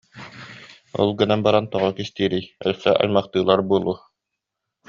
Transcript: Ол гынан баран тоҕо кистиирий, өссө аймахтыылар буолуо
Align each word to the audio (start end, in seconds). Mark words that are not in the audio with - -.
Ол 1.01 1.09
гынан 1.19 1.41
баран 1.45 1.65
тоҕо 1.73 1.89
кистиирий, 1.97 2.45
өссө 2.69 2.91
аймахтыылар 3.01 3.59
буолуо 3.69 3.97